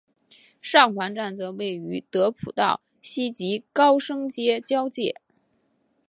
[0.59, 5.21] 上环站则位于德辅道西及高升街交界。